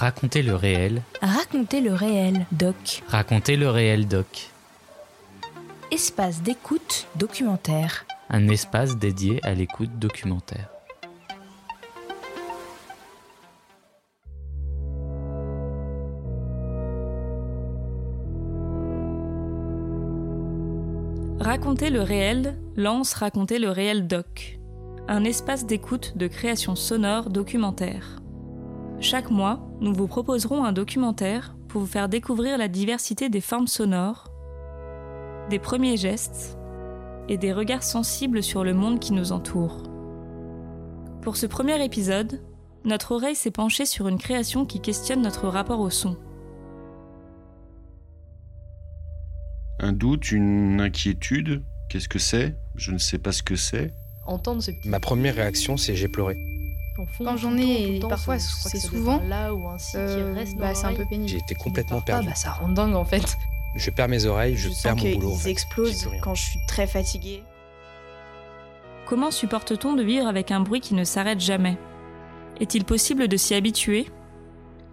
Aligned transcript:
Racontez 0.00 0.40
le 0.40 0.54
réel. 0.54 1.02
Racontez 1.20 1.82
le 1.82 1.92
réel, 1.92 2.46
doc. 2.52 3.02
Racontez 3.08 3.56
le 3.56 3.68
réel, 3.68 4.08
doc. 4.08 4.48
Espace 5.90 6.40
d'écoute 6.40 7.06
documentaire. 7.16 8.06
Un 8.30 8.48
espace 8.48 8.96
dédié 8.96 9.40
à 9.42 9.52
l'écoute 9.52 9.90
documentaire. 9.98 10.70
Raconter 21.40 21.90
le 21.90 22.00
réel 22.00 22.56
lance 22.74 23.12
Raconter 23.12 23.58
le 23.58 23.68
réel 23.68 24.06
doc, 24.06 24.58
un 25.08 25.24
espace 25.24 25.66
d'écoute 25.66 26.16
de 26.16 26.26
création 26.26 26.74
sonore 26.74 27.28
documentaire. 27.28 28.19
Chaque 29.00 29.30
mois, 29.30 29.66
nous 29.80 29.94
vous 29.94 30.06
proposerons 30.06 30.62
un 30.62 30.72
documentaire 30.72 31.56
pour 31.68 31.80
vous 31.80 31.86
faire 31.86 32.10
découvrir 32.10 32.58
la 32.58 32.68
diversité 32.68 33.30
des 33.30 33.40
formes 33.40 33.66
sonores, 33.66 34.30
des 35.48 35.58
premiers 35.58 35.96
gestes 35.96 36.58
et 37.28 37.38
des 37.38 37.54
regards 37.54 37.82
sensibles 37.82 38.42
sur 38.42 38.62
le 38.62 38.74
monde 38.74 39.00
qui 39.00 39.14
nous 39.14 39.32
entoure. 39.32 39.84
Pour 41.22 41.38
ce 41.38 41.46
premier 41.46 41.82
épisode, 41.82 42.42
notre 42.84 43.12
oreille 43.12 43.36
s'est 43.36 43.50
penchée 43.50 43.86
sur 43.86 44.06
une 44.06 44.18
création 44.18 44.66
qui 44.66 44.80
questionne 44.80 45.22
notre 45.22 45.48
rapport 45.48 45.80
au 45.80 45.90
son. 45.90 46.18
Un 49.78 49.92
doute, 49.94 50.30
une 50.30 50.80
inquiétude 50.80 51.64
Qu'est-ce 51.90 52.08
que 52.08 52.20
c'est? 52.20 52.54
Je 52.76 52.92
ne 52.92 52.98
sais 52.98 53.18
pas 53.18 53.32
ce 53.32 53.42
que 53.42 53.56
c'est. 53.56 53.92
Entendre 54.24 54.62
ce 54.62 54.70
petit 54.70 54.88
Ma 54.88 55.00
première 55.00 55.34
réaction, 55.34 55.76
c'est 55.76 55.96
j'ai 55.96 56.06
pleuré. 56.06 56.36
Fond, 57.06 57.24
Quand 57.24 57.36
j'en 57.36 57.56
ai, 57.56 57.98
temps, 58.00 58.08
parfois, 58.08 58.38
c'est 58.38 58.78
souvent, 58.78 59.20
là 59.26 59.54
ou 59.54 59.66
Euh, 59.94 60.32
qui 60.32 60.38
reste 60.38 60.54
dans 60.54 60.60
bah, 60.60 60.74
c'est 60.74 60.86
un 60.86 60.94
peu 60.94 61.06
pénible. 61.06 61.28
J'ai 61.28 61.38
été 61.38 61.54
Qui 61.54 61.62
complètement 61.62 62.00
perdu. 62.00 62.24
pas, 62.26 62.30
bah, 62.32 62.36
ça 62.36 62.52
rend 62.52 62.68
dingue 62.68 62.94
en 62.94 63.04
fait. 63.04 63.36
Je 63.74 63.90
perds 63.90 64.08
mes 64.08 64.24
oreilles, 64.26 64.56
je, 64.56 64.68
Je 64.68 64.82
perds 64.82 64.94
sens 64.98 65.02
mon 65.04 65.12
boulot. 65.14 65.28
en 65.28 65.30
qu'ils 65.32 65.38
fait. 65.38 65.44
J'ai 65.44 65.50
explosent 65.50 66.10
quand 66.22 66.34
je 66.34 66.42
suis 66.42 66.58
très 66.66 66.86
fatiguée. 66.86 67.42
Comment 69.06 69.30
supporte-t-on 69.30 69.94
de 69.94 70.02
vivre 70.02 70.26
avec 70.26 70.50
un 70.50 70.60
bruit 70.60 70.80
qui 70.80 70.94
ne 70.94 71.04
s'arrête 71.04 71.40
jamais? 71.40 71.76
Est-il 72.60 72.84
possible 72.84 73.26
de 73.28 73.36
s'y 73.36 73.54
habituer? 73.54 74.06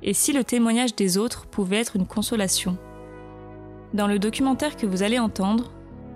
Et 0.04 0.14
si 0.14 0.32
le 0.34 0.44
témoignage 0.44 0.96
des 0.96 1.18
autres 1.18 1.48
pouvait 1.48 1.78
être 1.78 1.96
une 1.96 2.06
consolation? 2.08 2.78
Dans 3.94 4.08
le 4.08 4.20
documentaire 4.20 4.76
que 4.76 4.86
vous 4.86 5.02
allez 5.04 5.20
entendre, 5.20 5.72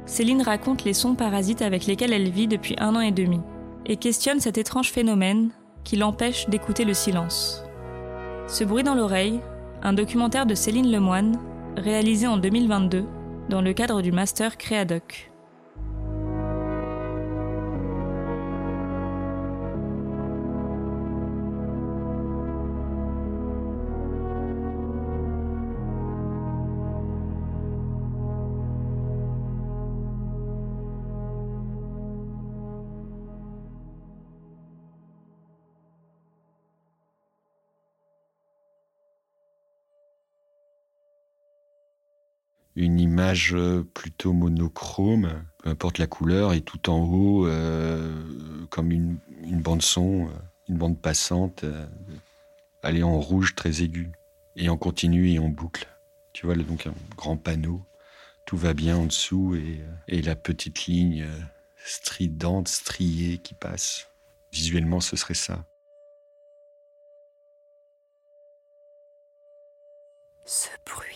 Céline 0.06 0.42
raconte 0.42 0.84
les 0.84 0.94
sons 0.94 1.16
parasites 1.16 1.62
avec 1.62 1.86
lesquels 1.86 2.14
elle 2.14 2.30
vit 2.30 2.48
depuis 2.48 2.76
un 2.80 2.96
an 2.96 3.02
et 3.02 3.12
demi 3.12 3.40
et 3.86 3.98
questionne 3.98 4.40
cet 4.40 4.58
étrange 4.58 4.92
phénomène 4.92 5.50
qui 5.84 5.96
l'empêche 5.96 6.48
d'écouter 6.50 6.86
le 6.86 6.94
silence. 6.94 7.64
Ce 8.48 8.64
bruit 8.64 8.84
dans 8.84 8.96
l'oreille, 8.96 9.40
un 9.82 9.94
documentaire 9.94 10.46
de 10.46 10.56
Céline 10.56 10.92
Lemoine, 10.92 11.40
réalisé 11.78 12.28
en 12.28 12.38
2022 12.38 13.06
dans 13.50 13.62
le 13.62 13.74
cadre 13.74 14.02
du 14.02 14.12
master 14.12 14.58
Créadoc. 14.58 15.31
Une 42.76 43.00
image 43.00 43.54
euh, 43.54 43.84
plutôt 43.84 44.34
monochrome, 44.34 45.44
peu 45.60 45.70
importe 45.70 45.98
la 45.98 46.08
couleur, 46.08 46.54
et 46.54 46.62
tout 46.62 46.90
en 46.90 47.04
haut, 47.04 47.46
euh, 47.46 48.66
comme 48.70 48.92
une, 48.92 49.18
une 49.44 49.62
bande 49.62 49.82
son, 49.82 50.28
euh, 50.28 50.32
une 50.70 50.78
bande 50.78 51.00
passante, 51.00 51.66
euh, 51.66 51.86
elle 52.84 52.98
est 52.98 53.04
en 53.04 53.20
rouge 53.20 53.56
très 53.56 53.82
aigu, 53.82 54.12
et 54.56 54.70
en 54.70 54.78
continu 54.78 55.32
et 55.32 55.40
en 55.40 55.50
boucle. 55.50 55.88
Tu 56.34 56.46
vois, 56.46 56.56
donc 56.56 56.88
un 56.88 56.94
grand 57.18 57.36
panneau, 57.36 57.86
tout 58.46 58.58
va 58.58 58.74
bien 58.74 58.96
en 58.96 59.06
dessous, 59.06 59.56
et, 59.56 59.82
et 60.08 60.22
la 60.22 60.36
petite 60.36 60.86
ligne 60.86 61.28
stridente, 61.84 62.70
striée 62.70 63.38
qui 63.38 63.54
passe. 63.54 64.08
Visuellement, 64.54 65.02
ce 65.02 65.16
serait 65.16 65.34
ça. 65.34 65.66
Ce 70.46 70.70
bruit 70.86 71.11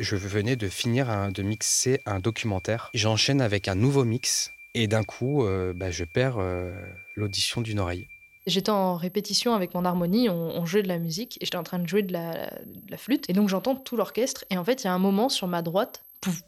Je 0.00 0.16
venais 0.16 0.56
de 0.56 0.68
finir 0.68 1.10
un- 1.10 1.30
de 1.30 1.42
mixer 1.42 2.00
un 2.06 2.20
documentaire. 2.20 2.90
J'enchaîne 2.94 3.42
avec 3.42 3.68
un 3.68 3.74
nouveau 3.74 4.04
mix 4.04 4.50
et 4.74 4.86
d'un 4.88 5.02
coup, 5.04 5.44
euh, 5.44 5.74
bah, 5.76 5.90
je 5.90 6.04
perds 6.04 6.38
euh, 6.38 6.72
l'audition 7.16 7.60
d'une 7.60 7.78
oreille. 7.78 8.08
J'étais 8.46 8.70
en 8.70 8.96
répétition 8.96 9.52
avec 9.54 9.74
mon 9.74 9.84
harmonie, 9.84 10.30
on, 10.30 10.56
on 10.56 10.64
jouait 10.64 10.82
de 10.82 10.88
la 10.88 10.98
musique 10.98 11.36
et 11.42 11.44
j'étais 11.44 11.58
en 11.58 11.62
train 11.62 11.78
de 11.78 11.86
jouer 11.86 12.02
de 12.02 12.14
la, 12.14 12.46
de 12.64 12.90
la 12.90 12.96
flûte. 12.96 13.28
Et 13.28 13.34
donc 13.34 13.50
j'entends 13.50 13.76
tout 13.76 13.96
l'orchestre 13.96 14.46
et 14.50 14.56
en 14.56 14.64
fait 14.64 14.82
il 14.82 14.86
y 14.86 14.88
a 14.88 14.94
un 14.94 14.98
moment 14.98 15.28
sur 15.28 15.46
ma 15.46 15.60
droite, 15.60 16.02
pouf, 16.22 16.40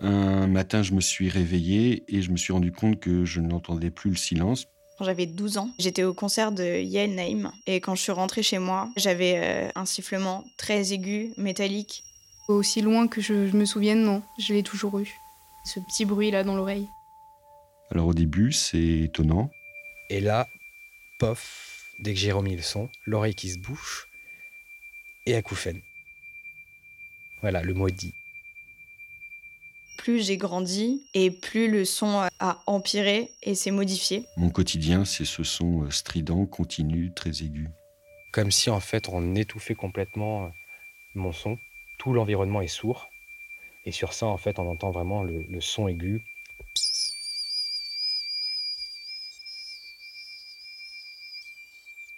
Un 0.00 0.48
matin, 0.48 0.82
je 0.82 0.92
me 0.92 1.00
suis 1.00 1.28
réveillé 1.28 2.02
et 2.08 2.22
je 2.22 2.32
me 2.32 2.36
suis 2.36 2.52
rendu 2.52 2.72
compte 2.72 2.98
que 2.98 3.24
je 3.24 3.40
n'entendais 3.40 3.90
plus 3.90 4.10
le 4.10 4.16
silence. 4.16 4.66
Quand 4.98 5.04
j'avais 5.04 5.26
12 5.26 5.58
ans, 5.58 5.70
j'étais 5.78 6.02
au 6.02 6.12
concert 6.12 6.50
de 6.50 6.80
Yael 6.82 7.14
Naïm. 7.14 7.52
Et 7.66 7.80
quand 7.80 7.94
je 7.94 8.02
suis 8.02 8.12
rentrée 8.12 8.42
chez 8.42 8.58
moi, 8.58 8.88
j'avais 8.96 9.38
euh, 9.38 9.68
un 9.76 9.86
sifflement 9.86 10.44
très 10.58 10.92
aigu, 10.92 11.32
métallique. 11.38 12.02
Aussi 12.50 12.82
loin 12.82 13.06
que 13.06 13.20
je, 13.20 13.46
je 13.46 13.56
me 13.56 13.64
souvienne, 13.64 14.02
non, 14.02 14.22
je 14.38 14.52
l'ai 14.54 14.64
toujours 14.64 14.98
eu. 14.98 15.14
Ce 15.64 15.78
petit 15.78 16.04
bruit 16.04 16.32
là 16.32 16.42
dans 16.42 16.56
l'oreille. 16.56 16.88
Alors 17.90 18.08
au 18.08 18.14
début, 18.14 18.50
c'est 18.50 19.02
étonnant. 19.02 19.50
Et 20.08 20.20
là, 20.20 20.48
pof, 21.20 21.84
dès 22.00 22.12
que 22.12 22.18
j'ai 22.18 22.32
remis 22.32 22.56
le 22.56 22.62
son, 22.62 22.88
l'oreille 23.06 23.36
qui 23.36 23.50
se 23.50 23.58
bouche 23.58 24.08
et 25.26 25.36
acouphène. 25.36 25.80
Voilà, 27.40 27.62
le 27.62 27.72
mot 27.72 27.86
est 27.86 27.92
dit. 27.92 28.14
Plus 29.96 30.24
j'ai 30.26 30.36
grandi 30.36 31.06
et 31.14 31.30
plus 31.30 31.70
le 31.70 31.84
son 31.84 32.26
a 32.40 32.62
empiré 32.66 33.30
et 33.42 33.54
s'est 33.54 33.70
modifié. 33.70 34.24
Mon 34.36 34.50
quotidien, 34.50 35.04
c'est 35.04 35.24
ce 35.24 35.44
son 35.44 35.84
euh, 35.84 35.90
strident, 35.90 36.46
continu, 36.46 37.12
très 37.14 37.30
aigu. 37.30 37.68
Comme 38.32 38.50
si 38.50 38.70
en 38.70 38.80
fait 38.80 39.08
on 39.08 39.36
étouffait 39.36 39.74
complètement 39.74 40.46
euh, 40.46 40.48
mon 41.14 41.32
son. 41.32 41.56
Tout 42.00 42.14
l'environnement 42.14 42.62
est 42.62 42.66
sourd. 42.66 43.10
Et 43.84 43.92
sur 43.92 44.14
ça, 44.14 44.24
en 44.24 44.38
fait, 44.38 44.58
on 44.58 44.66
entend 44.66 44.90
vraiment 44.90 45.22
le, 45.22 45.60
son 45.60 45.86
aigu. 45.86 46.24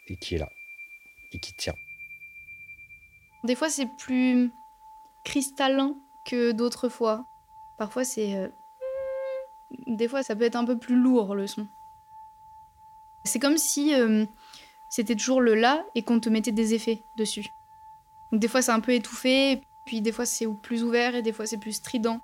Et 0.07 0.17
qui 0.17 0.37
est 0.37 0.39
là. 0.39 0.49
Et 1.33 1.39
qui 1.41 1.53
tient. 1.55 1.75
Des 3.43 3.57
fois 3.57 3.69
c'est 3.71 3.89
plus 3.99 4.53
cristallin 5.25 5.97
que 6.27 6.53
d'autres 6.53 6.89
fois. 6.89 7.25
Parfois 7.77 8.05
c'est. 8.05 8.37
euh, 8.37 8.49
Des 9.89 10.07
fois 10.07 10.23
ça 10.23 10.37
peut 10.37 10.45
être 10.45 10.55
un 10.57 10.65
peu 10.65 10.79
plus 10.79 10.97
lourd 10.97 11.35
le 11.35 11.49
son. 11.49 11.67
C'est 13.25 13.41
comme 13.41 13.59
si 13.59 13.95
euh, 13.95 14.27
c'était 14.91 15.17
toujours 15.17 15.41
le 15.41 15.55
là 15.55 15.85
et 15.97 16.03
qu'on 16.05 16.21
te 16.21 16.29
mettait 16.29 16.53
des 16.53 16.75
effets 16.75 17.03
dessus. 17.17 17.49
Donc 18.31 18.41
des 18.41 18.49
fois 18.49 18.63
c'est 18.63 18.73
un 18.73 18.81
peu 18.81 18.93
étouffé, 18.93 19.63
puis 19.87 20.01
des 20.01 20.13
fois 20.13 20.27
c'est 20.27 20.47
plus 20.63 20.83
ouvert 20.85 21.15
et 21.15 21.23
des 21.23 21.33
fois 21.33 21.47
c'est 21.47 21.59
plus 21.59 21.73
strident. 21.73 22.21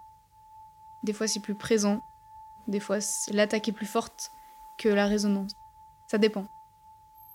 Des 1.03 1.13
fois 1.13 1.27
c'est 1.27 1.41
plus 1.41 1.55
présent. 1.55 2.03
Des 2.67 2.81
fois 2.81 2.99
l'attaque 3.31 3.69
est 3.69 3.73
plus 3.73 3.87
forte 3.87 4.31
que 4.79 4.89
la 4.89 5.07
résonance. 5.07 5.53
Ça 6.09 6.19
dépend. 6.19 6.47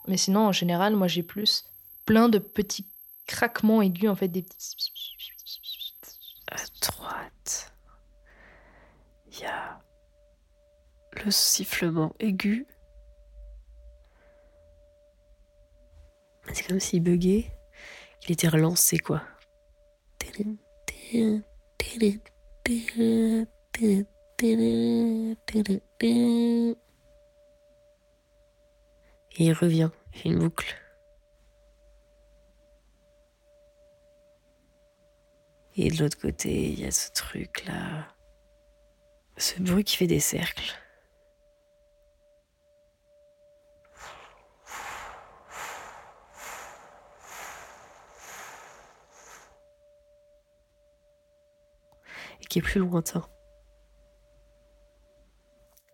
Mais 0.08 0.18
sinon, 0.18 0.48
en 0.48 0.52
général, 0.52 0.96
moi, 0.96 1.08
j'ai 1.08 1.24
plus 1.24 1.66
plein 2.06 2.28
de 2.28 2.40
petits 2.40 2.88
craquements 3.28 3.82
aigus, 3.82 4.10
en 4.10 4.16
fait, 4.16 4.28
des 4.28 4.44
petits... 4.44 4.92
À 6.52 6.58
droite, 6.82 7.74
il 9.32 9.40
y 9.40 9.46
a 9.46 9.82
le 11.24 11.32
sifflement 11.32 12.14
aigu. 12.20 12.68
C'est 16.52 16.68
comme 16.68 16.80
s'il 16.80 17.02
buguait. 17.02 17.52
Il 18.28 18.34
était 18.34 18.50
relancé, 18.50 19.00
quoi. 19.00 19.24
Et 29.36 29.46
il 29.46 29.54
revient, 29.54 29.90
il 30.14 30.20
fait 30.20 30.30
une 30.30 30.40
boucle. 30.40 30.76
Et 35.76 35.90
de 35.90 36.04
l'autre 36.04 36.20
côté, 36.20 36.70
il 36.70 36.80
y 36.80 36.86
a 36.86 36.92
ce 36.92 37.12
truc 37.12 37.66
là. 37.66 38.08
Ce 39.38 39.60
bruit 39.60 39.84
qui 39.84 39.98
fait 39.98 40.08
des 40.08 40.20
cercles. 40.20 40.83
Qui 52.54 52.60
est 52.60 52.62
plus 52.62 52.82
lointain. 52.82 53.26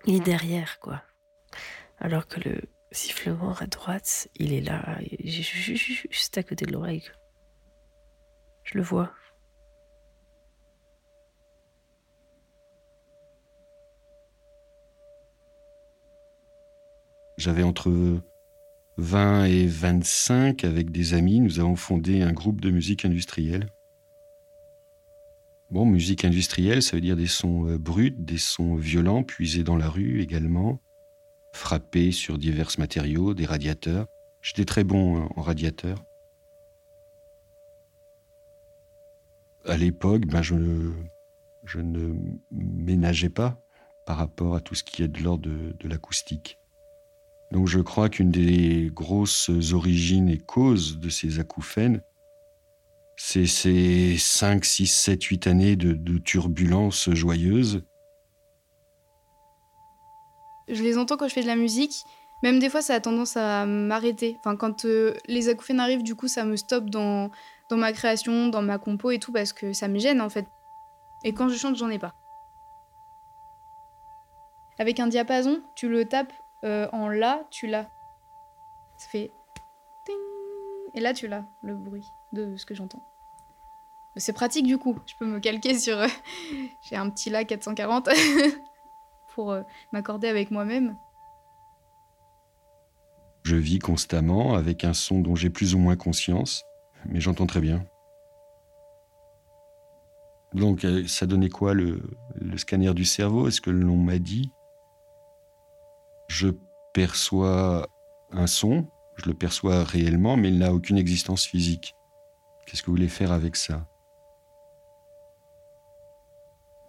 Il 0.06 0.16
est 0.16 0.20
derrière, 0.20 0.82
quoi. 0.82 1.02
Alors 2.00 2.28
que 2.28 2.42
le 2.42 2.60
sifflement 2.92 3.54
à 3.54 3.66
droite, 3.66 4.28
il 4.36 4.52
est 4.52 4.60
là, 4.60 4.98
juste 5.24 6.38
à 6.38 6.44
côté 6.44 6.66
de 6.66 6.74
l'oreille. 6.74 7.10
Je 8.66 8.78
le 8.78 8.84
vois. 8.84 9.14
J'avais 17.38 17.64
entre 17.64 18.20
20 18.98 19.46
et 19.46 19.66
25 19.66 20.66
avec 20.66 20.92
des 20.92 21.14
amis. 21.14 21.40
Nous 21.40 21.62
avons 21.62 21.78
fondé 21.78 22.22
un 22.22 22.34
groupe 22.34 22.60
de 22.60 22.70
musique 22.70 23.06
industrielle. 23.06 23.70
Bon, 25.71 25.86
musique 25.86 26.25
industrielle, 26.25 26.81
ça 26.81 26.95
veut 26.95 27.01
dire 27.01 27.16
des 27.16 27.27
sons 27.27 27.68
euh, 27.68 27.77
bruts, 27.77 28.16
des 28.18 28.39
sons 28.39 28.75
violents, 28.75 29.21
puisés 29.21 29.63
dans 29.63 29.77
la 29.77 29.88
rue 29.88 30.19
également, 30.19 30.81
frappés 31.54 32.12
sur 32.12 32.39
divers 32.39 32.71
matériaux, 32.80 33.36
des 33.36 33.45
radiateurs. 33.45 34.07
J'étais 34.42 34.66
très 34.66 34.83
bon 34.83 35.18
hein, 35.18 35.30
en 35.36 35.42
radiateur. 35.44 36.04
À 39.66 39.77
l'époque, 39.77 40.25
ben 40.25 40.42
je, 40.42 40.56
je 41.66 41.80
ne 41.80 42.16
ménageais 42.51 43.30
pas 43.30 43.62
par 44.07 44.18
rapport 44.18 44.56
à 44.56 44.62
tout 44.62 44.74
ce 44.74 44.83
qui 44.83 45.04
est 45.04 45.07
de 45.07 45.21
l'ordre 45.21 45.48
de, 45.48 45.75
de 45.80 45.88
l'acoustique. 45.88 46.57
Donc 47.51 47.68
je 47.68 47.80
crois 47.80 48.10
qu'une 48.10 48.31
des 48.31 48.89
grosses 48.92 49.51
origines 49.71 50.30
et 50.30 50.39
causes 50.39 51.00
de 51.00 51.10
ces 51.10 51.39
acouphènes, 51.39 52.01
c'est 53.21 53.48
ces 53.48 54.18
5, 54.18 54.63
6, 54.63 54.88
7, 54.88 55.21
8 55.21 55.48
années 55.48 55.75
de, 55.75 55.92
de 55.92 56.18
turbulences 56.19 57.10
joyeuses. 57.12 57.83
Je 60.69 60.81
les 60.81 60.98
entends 60.98 61.18
quand 61.18 61.27
je 61.27 61.33
fais 61.33 61.42
de 61.42 61.48
la 61.48 61.57
musique. 61.57 62.06
Même 62.44 62.60
des 62.60 62.69
fois, 62.69 62.81
ça 62.81 62.94
a 62.94 63.00
tendance 63.01 63.36
à 63.36 63.66
m'arrêter. 63.66 64.38
Enfin, 64.39 64.56
quand 64.56 64.86
euh, 64.86 65.13
les 65.27 65.50
acouphènes 65.50 65.81
arrivent, 65.81 66.01
du 66.01 66.16
coup, 66.16 66.30
ça 66.30 66.45
me 66.45 66.56
stoppe 66.56 66.89
dans, 66.89 67.30
dans 67.69 67.75
ma 67.75 67.92
création, 67.92 68.48
dans 68.48 68.62
ma 68.62 68.77
compo 68.77 69.12
et 69.12 69.19
tout, 69.19 69.33
parce 69.33 69.51
que 69.51 69.74
ça 69.74 69.89
me 69.89 70.00
gêne, 70.00 70.21
en 70.21 70.30
fait. 70.30 70.45
Et 71.25 71.33
quand 71.33 71.50
je 71.50 71.56
chante, 71.56 71.75
j'en 71.75 71.89
ai 71.89 72.00
pas. 72.00 72.16
Avec 74.80 75.01
un 75.01 75.07
diapason, 75.07 75.62
tu 75.75 75.89
le 75.89 76.06
tapes 76.06 76.31
euh, 76.63 76.88
en 76.94 77.10
La, 77.10 77.45
tu 77.51 77.68
l'as. 77.68 77.89
Ça 78.98 79.10
fait. 79.10 79.30
Et 80.94 81.01
là, 81.01 81.13
tu 81.13 81.27
l'as, 81.27 81.44
le 81.63 81.75
bruit 81.75 82.06
de 82.31 82.56
ce 82.56 82.66
que 82.66 82.74
j'entends. 82.74 83.09
C'est 84.16 84.34
pratique 84.34 84.66
du 84.66 84.78
coup. 84.78 84.98
Je 85.06 85.14
peux 85.20 85.26
me 85.26 85.40
calquer 85.40 85.78
sur. 85.78 85.98
euh, 85.98 86.08
J'ai 86.82 86.96
un 86.96 87.10
petit 87.10 87.30
La 87.30 87.46
440 87.46 88.10
pour 89.36 89.52
euh, 89.52 89.62
m'accorder 89.92 90.28
avec 90.28 90.52
moi-même. 90.52 90.98
Je 93.44 93.56
vis 93.56 93.80
constamment 93.80 94.56
avec 94.56 94.84
un 94.84 94.94
son 94.94 95.22
dont 95.22 95.36
j'ai 95.36 95.50
plus 95.50 95.74
ou 95.74 95.80
moins 95.80 95.96
conscience, 95.96 96.64
mais 97.06 97.22
j'entends 97.22 97.48
très 97.48 97.62
bien. 97.62 97.84
Donc, 100.54 100.84
euh, 100.84 101.08
ça 101.08 101.26
donnait 101.26 101.50
quoi 101.50 101.74
le, 101.74 102.02
le 102.36 102.58
scanner 102.58 102.94
du 102.94 103.06
cerveau? 103.06 103.48
Est-ce 103.48 103.62
que 103.62 103.70
l'on 103.70 103.98
m'a 103.98 104.18
dit? 104.20 104.52
Je 106.28 106.50
perçois 106.94 107.88
un 108.32 108.48
son, 108.48 108.88
je 109.16 109.28
le 109.30 109.34
perçois 109.34 109.84
réellement, 109.84 110.38
mais 110.38 110.50
il 110.50 110.58
n'a 110.60 110.74
aucune 110.74 110.98
existence 110.98 111.46
physique. 111.46 111.96
Qu'est-ce 112.66 112.82
que 112.82 112.88
vous 112.88 112.98
voulez 112.98 113.08
faire 113.08 113.32
avec 113.32 113.56
ça? 113.56 113.88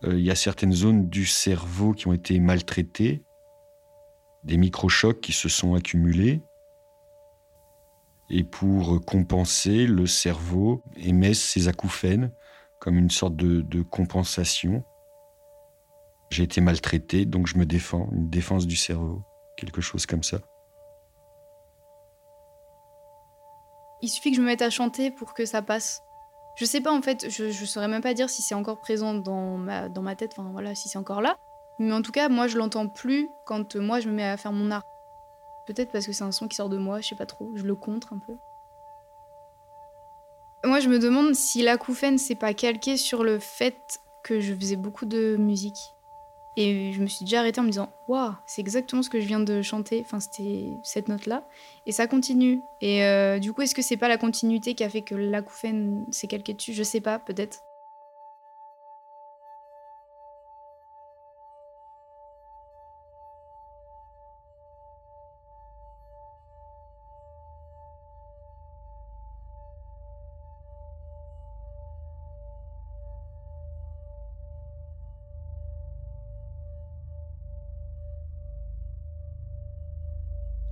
Il 0.02 0.20
y 0.20 0.31
a 0.31 0.35
certaines 0.35 0.73
zones 0.73 1.08
du 1.08 1.26
cerveau 1.26 1.93
qui 1.93 2.06
ont 2.06 2.12
été 2.12 2.41
maltraitées, 2.41 3.23
des 4.44 4.56
microchocs 4.56 5.20
qui 5.20 5.32
se 5.32 5.49
sont 5.49 5.75
accumulés. 5.75 6.43
Et 8.31 8.44
pour 8.44 9.05
compenser, 9.05 9.87
le 9.87 10.06
cerveau 10.06 10.82
émet 10.97 11.35
ces 11.35 11.69
acouphènes 11.69 12.32
comme 12.81 12.97
une 12.97 13.11
sorte 13.11 13.37
de, 13.37 13.61
de 13.61 13.82
compensation. 13.82 14.85
J'ai 16.31 16.44
été 16.44 16.61
maltraité, 16.61 17.26
donc 17.26 17.47
je 17.47 17.58
me 17.58 17.67
défends, 17.67 18.08
une 18.12 18.31
défense 18.31 18.67
du 18.67 18.76
cerveau, 18.76 19.23
quelque 19.56 19.81
chose 19.81 20.06
comme 20.06 20.23
ça. 20.23 20.38
Il 24.00 24.08
suffit 24.08 24.31
que 24.31 24.37
je 24.37 24.41
me 24.41 24.47
mette 24.47 24.62
à 24.62 24.70
chanter 24.70 25.11
pour 25.11 25.35
que 25.35 25.44
ça 25.44 25.61
passe. 25.61 26.02
Je 26.60 26.66
sais 26.66 26.82
pas 26.82 26.92
en 26.92 27.00
fait, 27.00 27.30
je, 27.30 27.50
je 27.50 27.64
saurais 27.64 27.88
même 27.88 28.02
pas 28.02 28.12
dire 28.12 28.28
si 28.28 28.42
c'est 28.42 28.54
encore 28.54 28.80
présent 28.80 29.14
dans 29.14 29.56
ma, 29.56 29.88
dans 29.88 30.02
ma 30.02 30.14
tête, 30.14 30.34
enfin 30.36 30.50
voilà, 30.52 30.74
si 30.74 30.90
c'est 30.90 30.98
encore 30.98 31.22
là. 31.22 31.38
Mais 31.78 31.90
en 31.90 32.02
tout 32.02 32.12
cas, 32.12 32.28
moi 32.28 32.48
je 32.48 32.58
l'entends 32.58 32.86
plus 32.86 33.30
quand 33.46 33.76
euh, 33.76 33.80
moi 33.80 33.98
je 33.98 34.10
me 34.10 34.12
mets 34.12 34.28
à 34.28 34.36
faire 34.36 34.52
mon 34.52 34.70
art. 34.70 34.82
Peut-être 35.66 35.90
parce 35.90 36.04
que 36.04 36.12
c'est 36.12 36.22
un 36.22 36.32
son 36.32 36.48
qui 36.48 36.56
sort 36.56 36.68
de 36.68 36.76
moi, 36.76 37.00
je 37.00 37.08
sais 37.08 37.14
pas 37.14 37.24
trop, 37.24 37.50
je 37.54 37.62
le 37.62 37.74
contre 37.74 38.12
un 38.12 38.18
peu. 38.18 38.34
Moi 40.68 40.80
je 40.80 40.90
me 40.90 40.98
demande 40.98 41.34
si 41.34 41.62
l'acouphène 41.62 42.18
c'est 42.18 42.34
pas 42.34 42.52
calqué 42.52 42.98
sur 42.98 43.24
le 43.24 43.38
fait 43.38 43.98
que 44.22 44.38
je 44.40 44.54
faisais 44.54 44.76
beaucoup 44.76 45.06
de 45.06 45.36
musique. 45.38 45.78
Et 46.56 46.93
je 46.93 47.00
me 47.00 47.06
suis 47.06 47.25
déjà 47.25 47.41
arrêtée 47.41 47.61
en 47.61 47.64
me 47.64 47.70
disant 47.70 47.91
Waouh, 48.08 48.32
c'est 48.47 48.61
exactement 48.61 49.02
ce 49.02 49.11
que 49.11 49.20
je 49.20 49.26
viens 49.26 49.41
de 49.41 49.62
chanter. 49.62 50.02
Enfin, 50.05 50.20
c'était 50.20 50.73
cette 50.82 51.08
note-là. 51.08 51.44
Et 51.87 51.93
ça 51.93 52.06
continue. 52.06 52.62
Et 52.81 53.05
euh, 53.05 53.38
du 53.38 53.52
coup, 53.52 53.62
est-ce 53.62 53.75
que 53.75 53.82
c'est 53.82 53.97
pas 53.97 54.08
la 54.08 54.19
continuité 54.19 54.75
qui 54.75 54.85
a 54.85 54.88
fait 54.88 55.02
que 55.02 55.14
l'acouphène 55.14 56.05
s'est 56.11 56.26
calqué 56.26 56.55
dessus? 56.55 56.73
Je 56.73 56.82
sais 56.82 57.00
pas, 57.00 57.19
peut-être. 57.19 57.61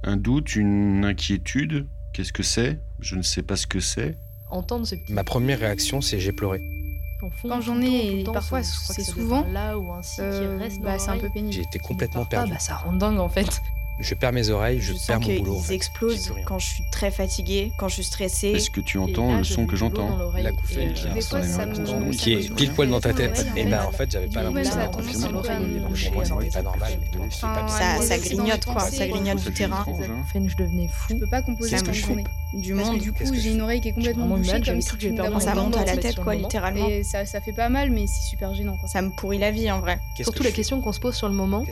Un 0.08 0.16
doute, 0.16 0.56
une 0.56 1.04
inquiétude, 1.04 1.86
qu'est-ce 2.14 2.32
que 2.32 2.42
c'est? 2.42 2.80
Je 2.98 3.14
ne 3.16 3.20
sais 3.20 3.42
pas 3.42 3.56
ce 3.56 3.66
que 3.66 3.78
c'est. 3.78 4.16
Entendre 4.50 4.88
petits 4.88 5.12
Ma 5.12 5.22
première 5.22 5.58
réaction, 5.58 6.00
c'est 6.00 6.18
j'ai 6.18 6.32
pleuré. 6.32 6.62
Quand 7.42 7.60
j'en 7.60 7.82
ai, 7.82 8.20
et 8.20 8.24
parfois, 8.24 8.62
c'est 8.62 9.02
souvent, 9.02 9.44
là 9.52 9.76
ou 9.78 9.92
un 9.92 10.00
si 10.00 10.22
Euh, 10.22 10.56
qui 10.56 10.62
reste 10.62 10.78
dans 10.78 10.84
bah, 10.84 10.98
c'est 10.98 11.10
un 11.10 11.18
peu 11.18 11.28
pénible. 11.28 11.52
J'ai 11.52 11.60
été 11.60 11.78
complètement 11.78 12.24
perdu. 12.24 12.50
bah, 12.52 12.58
ça 12.58 12.76
rend 12.76 12.94
dingue 12.94 13.18
en 13.18 13.28
fait. 13.28 13.60
Je 14.00 14.14
perds 14.14 14.32
mes 14.32 14.48
oreilles, 14.50 14.80
je, 14.80 14.92
Je, 14.92 15.06
perds 15.06 15.18
sens 15.18 15.26
mon 15.26 15.36
boulot. 15.38 15.56
en 15.56 15.60
fait. 15.60 15.68
J'ai 15.68 15.74
explosent 15.74 16.34
quand 16.44 16.58
je 16.58 16.66
suis 16.66 16.84
très 16.92 17.10
fatiguée, 17.10 17.72
quand 17.78 17.88
je 17.88 17.94
suis 17.94 18.04
stressée. 18.04 18.48
Est-ce 18.48 18.70
que 18.70 18.80
tu 18.80 18.98
entends 18.98 19.32
là, 19.32 19.38
le 19.38 19.44
son 19.44 19.66
que 19.66 19.74
j'entends 19.76 20.32
L'acouphène 20.36 20.90
et, 20.90 20.92
qui 20.94 21.04
euh, 21.06 21.10
est 21.18 22.16
qui 22.16 22.32
est 22.34 22.54
pile 22.54 22.70
poil 22.72 22.88
dans 22.90 23.00
ta 23.00 23.12
tête. 23.12 23.46
Et 23.56 23.64
ben 23.64 23.82
en 23.84 23.90
fait, 23.90 24.10
j'avais 24.10 24.28
pas 24.28 24.44
l'impression 24.44 25.32
m'envahir. 25.32 25.82
Donc, 25.82 25.98
Pour 26.04 26.12
moi, 26.12 26.24
c'était 26.24 26.50
pas 26.50 26.62
normal. 26.62 26.92
Ça- 27.30 28.18
grignote, 28.18 28.64
quoi, 28.64 28.80
ça 28.90 29.06
grignote 29.08 29.38
je- 29.40 29.50
terrain. 29.50 29.84
hein. 29.86 30.22
Enfin, 30.22 30.46
je 30.46 30.56
devenais 30.56 30.88
fou. 30.88 31.14
Je 31.14 31.14
peux 31.16 31.26
pas 31.26 31.42
composer 31.42 31.76
je 31.76 31.92
journée. 31.92 32.24
Du 32.54 32.74
monde. 32.74 32.98
du 32.98 33.12
coup, 33.12 33.24
j'ai 33.34 33.52
une 33.52 33.60
oreille 33.60 33.80
qui 33.80 33.88
est 33.88 33.92
complètement 33.92 34.28
bouchée 34.28 34.60
comme 34.62 34.80
si 34.80 34.96
tu 34.96 35.10
me 35.12 35.40
Ça 35.40 35.54
monte 35.54 35.76
à 35.76 35.84
la 35.84 35.96
tête, 35.96 36.18
en 36.18 36.22
quoi, 36.22 36.34
littéralement. 36.34 36.88
Et 36.88 37.02
ça, 37.02 37.26
ça 37.26 37.40
fait 37.40 37.52
pas 37.52 37.68
mal, 37.68 37.90
mais 37.90 38.06
c'est 38.06 38.28
super 38.28 38.54
gênant. 38.54 38.76
Quoi. 38.76 38.88
Ça 38.88 39.02
me 39.02 39.10
pourrit 39.10 39.38
la 39.38 39.50
vie 39.50 39.70
en 39.70 39.80
vrai. 39.80 39.98
Qu'est-ce 40.16 40.30
Surtout 40.30 40.42
la 40.42 40.50
question 40.52 40.80
qu'on 40.80 40.92
se 40.92 41.00
pose 41.00 41.14
sur 41.14 41.28
le 41.28 41.34
moment, 41.34 41.64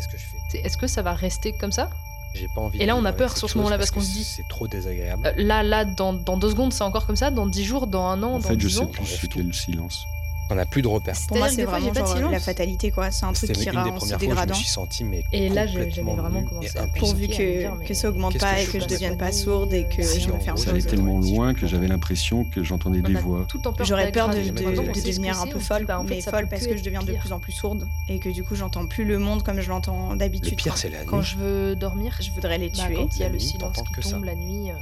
c'est 0.50 0.58
est-ce 0.58 0.76
que 0.76 0.86
ça 0.86 1.02
va 1.02 1.14
rester 1.14 1.52
comme 1.52 1.72
ça 1.72 1.90
J'ai 2.36 2.48
pas 2.48 2.60
envie. 2.60 2.80
Et 2.80 2.86
là, 2.86 2.94
on 2.96 3.04
a 3.04 3.12
peur 3.12 3.36
sur 3.36 3.48
ce 3.50 3.56
moment-là 3.58 3.78
parce 3.78 3.90
qu'on 3.90 4.00
se 4.00 4.12
dit- 4.12 4.24
c'est 4.24 4.46
trop 4.48 4.68
désagréable. 4.68 5.26
Euh, 5.26 5.32
Là, 5.36 5.62
là, 5.62 5.84
dans, 5.84 6.12
dans 6.12 6.36
deux 6.36 6.50
secondes, 6.50 6.72
c'est 6.72 6.84
encore 6.84 7.06
comme 7.06 7.16
ça. 7.16 7.30
Dans 7.30 7.46
dix 7.46 7.64
jours, 7.64 7.86
dans 7.86 8.06
un 8.06 8.22
an, 8.22 8.32
En 8.34 8.38
dans 8.38 8.40
fait, 8.48 8.60
je 8.60 8.68
dix 8.68 8.74
sais 8.74 8.80
ans. 8.82 8.86
plus 8.86 9.06
ce 9.06 9.26
qu'est 9.26 9.42
le 9.42 9.52
silence. 9.52 10.06
On 10.48 10.54
n'a 10.54 10.66
plus 10.66 10.82
de 10.82 10.88
repères. 10.88 11.16
Pour 11.26 11.38
moi, 11.38 11.48
c'est 11.48 11.56
des 11.56 11.64
vraiment 11.64 11.92
pas 11.92 12.00
genre 12.00 12.16
silence. 12.16 12.32
la 12.32 12.40
fatalité, 12.40 12.90
quoi. 12.90 13.10
C'est 13.10 13.26
un 13.26 13.32
truc 13.32 13.52
qui 13.52 13.64
des 13.64 13.70
en 13.70 13.72
se 13.72 13.80
premières 13.80 13.98
fois 13.98 14.02
où 14.02 14.06
je 14.06 14.14
me 14.14 14.18
dégradant. 14.18 14.54
suis 14.54 14.68
senti 14.68 15.04
mais 15.04 15.24
Et 15.32 15.48
là, 15.48 15.66
j'avais 15.66 15.90
vraiment 15.90 16.42
commencé 16.44 16.78
à. 16.78 16.86
Pourvu 16.86 17.28
que, 17.28 17.84
que 17.84 17.94
ça 17.94 18.08
augmente 18.10 18.38
pas 18.38 18.54
que 18.54 18.60
et 18.60 18.66
que 18.66 18.72
je 18.72 18.84
fais 18.84 18.86
devienne 18.86 19.18
pas 19.18 19.32
sourde 19.32 19.72
et 19.72 19.84
que 19.84 20.02
si 20.02 20.20
je 20.20 20.30
me 20.30 20.38
ferme 20.38 20.56
J'allais 20.58 20.82
tellement 20.82 21.20
loin 21.20 21.54
que 21.54 21.66
j'avais 21.66 21.88
l'impression 21.88 22.44
que 22.44 22.62
j'entendais 22.62 23.00
des 23.00 23.14
On 23.14 23.18
a 23.18 23.20
voix. 23.20 23.46
J'aurais 23.80 24.12
peur 24.12 24.28
de, 24.28 24.36
devenir 24.36 25.40
un 25.40 25.46
peu 25.46 25.58
folle, 25.58 25.84
bah, 25.84 26.02
mais 26.08 26.20
ça 26.20 26.30
folle 26.30 26.48
parce 26.48 26.66
que 26.66 26.76
je 26.76 26.82
deviens 26.82 27.02
de 27.02 27.12
plus 27.12 27.32
en 27.32 27.40
plus 27.40 27.52
sourde 27.52 27.88
et 28.08 28.18
que 28.18 28.28
du 28.28 28.44
coup 28.44 28.54
j'entends 28.54 28.86
plus 28.86 29.04
le 29.04 29.18
monde 29.18 29.42
comme 29.42 29.60
je 29.60 29.68
l'entends 29.68 30.16
d'habitude. 30.16 30.56
Pire 30.56 30.76
c'est 30.76 30.90
la 30.90 31.00
nuit. 31.00 31.06
Quand 31.06 31.22
je 31.22 31.36
veux 31.36 31.76
dormir, 31.76 32.16
Je 32.20 32.30
voudrais 32.30 32.58
les 32.58 32.70
bah, 32.70 32.84
tuer. 32.86 32.94
quand 32.94 33.16
il 33.16 33.20
y 33.20 33.24
a 33.24 33.28
le 33.28 33.38
silence 33.38 33.76
qui 33.76 33.92
que 33.92 34.02
ça. 34.02 34.12
tombe 34.12 34.24
la 34.24 34.34
nuit, 34.34 34.70
euh, 34.70 34.74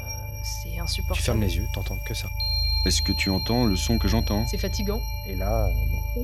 c'est 0.42 0.78
insupportable. 0.78 1.18
Tu 1.18 1.22
fermes 1.22 1.40
les 1.40 1.56
yeux, 1.56 1.66
t'entends 1.72 1.98
que 2.04 2.14
ça. 2.14 2.28
Est-ce 2.86 3.00
que 3.00 3.12
tu 3.12 3.30
entends 3.30 3.64
le 3.64 3.76
son 3.76 3.98
que 3.98 4.08
j'entends? 4.08 4.46
C'est 4.46 4.58
fatigant. 4.58 5.00
Et 5.26 5.36
là. 5.36 5.68
Euh, 5.68 6.22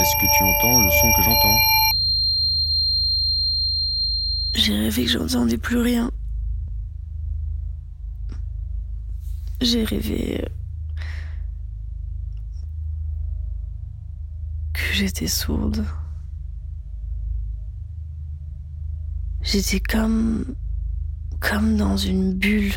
Est-ce 0.00 0.16
que 0.16 0.26
tu 0.36 0.44
entends 0.44 0.82
le 0.82 0.90
son 0.90 1.12
que 1.12 1.22
j'entends? 1.22 1.58
J'ai 4.54 4.74
rêvé 4.78 5.04
que 5.04 5.10
j'entendais 5.10 5.56
plus 5.56 5.78
rien. 5.78 6.10
J'ai 9.64 9.82
rêvé 9.82 10.42
euh, 10.42 10.48
que 14.74 14.92
j'étais 14.92 15.26
sourde. 15.26 15.86
J'étais 19.40 19.80
comme 19.80 20.54
comme 21.40 21.78
dans 21.78 21.96
une 21.96 22.34
bulle. 22.34 22.74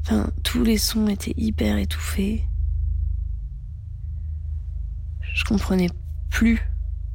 Enfin, 0.00 0.28
tous 0.42 0.64
les 0.64 0.76
sons 0.76 1.06
étaient 1.06 1.34
hyper 1.36 1.76
étouffés. 1.76 2.44
Je 5.22 5.44
comprenais 5.44 5.90
plus 6.30 6.68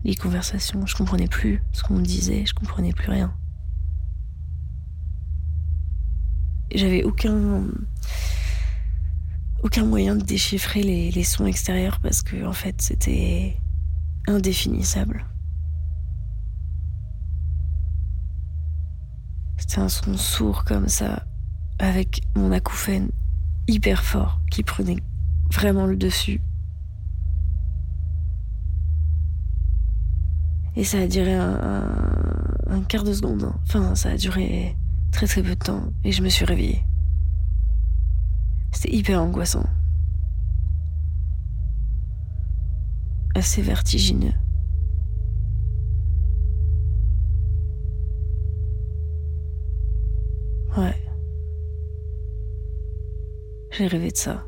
les 0.05 0.15
conversations, 0.15 0.85
je 0.85 0.95
comprenais 0.95 1.27
plus 1.27 1.61
ce 1.73 1.83
qu'on 1.83 1.95
me 1.95 2.05
disait, 2.05 2.45
je 2.45 2.53
comprenais 2.53 2.93
plus 2.93 3.11
rien. 3.11 3.35
J'avais 6.73 7.03
aucun 7.03 7.65
aucun 9.65 9.83
moyen 9.83 10.15
de 10.15 10.21
déchiffrer 10.21 10.83
les, 10.83 11.23
sons 11.23 11.47
extérieurs 11.47 11.99
parce 11.99 12.21
que 12.21 12.45
en 12.45 12.53
fait 12.53 12.79
c'était 12.83 13.57
indéfinissable. 14.27 15.25
C'était 19.57 19.79
un 19.79 19.89
son 19.89 20.15
sourd 20.17 20.65
comme 20.65 20.87
ça, 20.87 21.25
avec 21.79 22.21
mon 22.35 22.51
acouphène 22.51 23.09
hyper 23.67 24.03
fort 24.03 24.39
qui 24.51 24.61
prenait 24.61 24.97
vraiment 25.51 25.87
le 25.87 25.97
dessus. 25.97 26.41
Et 30.75 30.83
ça 30.83 30.99
a 30.99 31.07
duré 31.07 31.33
un 31.33 32.83
quart 32.87 33.03
de 33.03 33.13
seconde. 33.13 33.45
hein. 33.45 33.59
Enfin, 33.63 33.95
ça 33.95 34.09
a 34.09 34.17
duré 34.17 34.75
très 35.11 35.25
très 35.25 35.41
peu 35.41 35.55
de 35.55 35.63
temps. 35.63 35.91
Et 36.03 36.11
je 36.11 36.21
me 36.21 36.29
suis 36.29 36.45
réveillée. 36.45 36.83
C'était 38.75 38.93
hyper 38.93 39.21
angoissant. 39.21 39.63
Assez 43.33 43.61
vertigineux. 43.61 44.33
Ouais. 50.77 50.93
J'ai 53.71 53.87
rêvé 53.87 54.11
de 54.11 54.17
ça. 54.17 54.45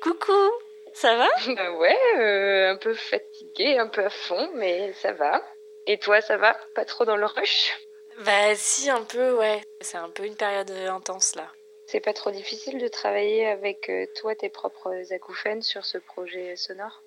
Coucou, 0.00 0.50
ça 0.92 1.16
va? 1.16 1.28
Bah 1.54 1.72
ouais, 1.72 1.98
euh, 2.18 2.72
un 2.72 2.76
peu 2.76 2.94
fatiguée, 2.94 3.78
un 3.78 3.88
peu 3.88 4.04
à 4.04 4.10
fond, 4.10 4.50
mais 4.54 4.92
ça 4.94 5.12
va. 5.12 5.42
Et 5.86 5.98
toi, 5.98 6.20
ça 6.20 6.36
va? 6.36 6.56
Pas 6.74 6.84
trop 6.84 7.04
dans 7.04 7.16
le 7.16 7.26
rush? 7.26 7.76
Bah 8.20 8.54
si, 8.54 8.90
un 8.90 9.02
peu, 9.02 9.36
ouais. 9.36 9.60
C'est 9.80 9.96
un 9.96 10.10
peu 10.10 10.24
une 10.24 10.36
période 10.36 10.70
euh, 10.70 10.90
intense 10.90 11.34
là. 11.34 11.50
C'est 11.86 12.00
pas 12.00 12.12
trop 12.12 12.30
difficile 12.30 12.78
de 12.78 12.88
travailler 12.88 13.46
avec 13.46 13.88
euh, 13.88 14.06
toi, 14.14 14.34
tes 14.34 14.50
propres 14.50 14.92
acouphènes 15.12 15.62
sur 15.62 15.84
ce 15.84 15.98
projet 15.98 16.54
sonore? 16.56 17.02